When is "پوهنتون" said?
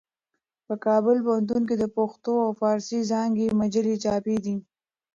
1.25-1.61